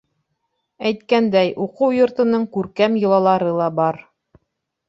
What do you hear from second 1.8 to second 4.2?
йортоноң күркәм йолалары ла бар.